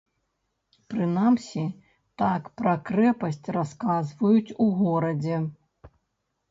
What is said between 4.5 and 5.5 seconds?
у горадзе.